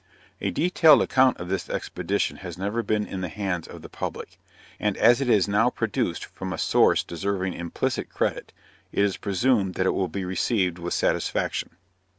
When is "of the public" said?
3.67-4.39